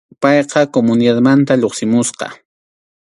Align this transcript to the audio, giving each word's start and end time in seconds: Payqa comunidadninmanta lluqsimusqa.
Payqa 0.25 0.61
comunidadninmanta 0.75 1.59
lluqsimusqa. 1.63 2.27